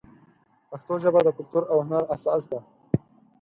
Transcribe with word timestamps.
پښتو 0.69 0.93
ژبه 1.03 1.19
د 1.23 1.27
کلتور 1.37 1.63
او 1.71 1.77
هنر 1.85 2.03
اساس 2.15 2.41
دی. 2.49 2.59